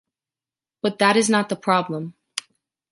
But 0.81 0.97
that 0.97 1.15
is 1.15 1.29
not 1.29 1.49
the 1.49 1.55
problem. 1.55 2.15